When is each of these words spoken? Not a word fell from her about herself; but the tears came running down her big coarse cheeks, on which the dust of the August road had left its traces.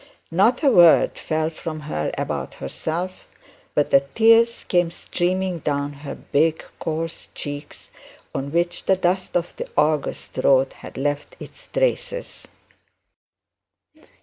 Not 0.31 0.63
a 0.63 0.67
word 0.71 1.19
fell 1.19 1.51
from 1.51 1.81
her 1.81 2.11
about 2.17 2.55
herself; 2.55 3.29
but 3.75 3.91
the 3.91 3.99
tears 3.99 4.63
came 4.63 4.89
running 5.19 5.59
down 5.59 5.93
her 5.93 6.15
big 6.15 6.65
coarse 6.79 7.27
cheeks, 7.35 7.91
on 8.33 8.51
which 8.51 8.85
the 8.85 8.95
dust 8.95 9.37
of 9.37 9.55
the 9.57 9.69
August 9.77 10.39
road 10.43 10.73
had 10.81 10.97
left 10.97 11.35
its 11.39 11.67
traces. 11.67 12.47